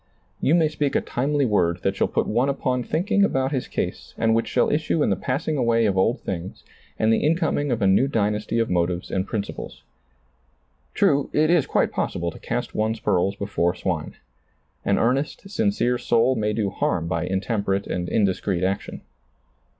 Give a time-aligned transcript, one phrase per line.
[0.41, 4.15] You may speak a timely word that shall put one upon thinking about his case
[4.17, 6.63] and which shall issue in the passing away of old things
[6.97, 9.81] and the incoming of a new dynasty of motives and prin ciples.
[10.95, 14.15] True, it is quite possible to cast one's pearls be fore swine.
[14.83, 19.01] An earnest, sincere soul may do harm by intemperate and indiscreet action.